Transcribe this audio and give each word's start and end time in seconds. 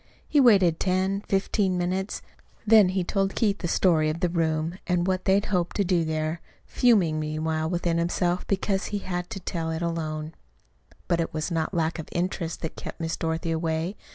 He 0.27 0.39
waited 0.39 0.79
ten, 0.79 1.21
fifteen 1.27 1.77
minutes; 1.77 2.23
then 2.65 2.89
he 2.89 3.03
told 3.03 3.35
Keith 3.35 3.59
the 3.59 3.67
story 3.67 4.09
of 4.09 4.19
the 4.19 4.29
room, 4.29 4.79
and 4.87 5.01
of 5.01 5.07
what 5.07 5.25
they 5.25 5.39
hoped 5.39 5.75
to 5.75 5.83
do 5.83 6.03
there, 6.03 6.41
fuming 6.65 7.19
meanwhile 7.19 7.69
within 7.69 7.99
himself 7.99 8.47
because 8.47 8.85
he 8.85 8.97
had 8.97 9.29
to 9.29 9.39
tell 9.39 9.69
it 9.69 9.83
alone. 9.83 10.33
But 11.07 11.19
it 11.21 11.35
was 11.35 11.51
not 11.51 11.75
lack 11.75 11.99
of 11.99 12.09
interest 12.13 12.61
that 12.61 12.75
kept 12.75 12.99
Miss 12.99 13.15
Dorothy 13.15 13.51
away. 13.51 13.95